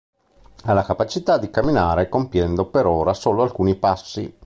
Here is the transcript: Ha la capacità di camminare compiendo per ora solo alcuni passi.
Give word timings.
Ha 0.63 0.73
la 0.73 0.81
capacità 0.83 1.37
di 1.37 1.51
camminare 1.51 2.09
compiendo 2.09 2.65
per 2.67 2.87
ora 2.87 3.13
solo 3.13 3.43
alcuni 3.43 3.75
passi. 3.75 4.35